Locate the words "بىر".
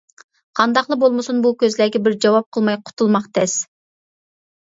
2.07-2.17